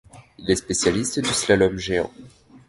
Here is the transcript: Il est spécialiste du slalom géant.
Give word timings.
Il 0.39 0.49
est 0.49 0.55
spécialiste 0.55 1.19
du 1.19 1.29
slalom 1.29 1.77
géant. 1.77 2.09